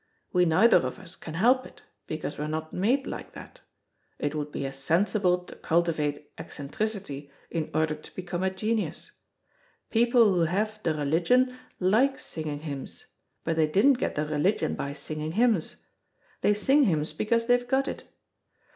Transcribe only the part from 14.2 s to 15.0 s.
religion by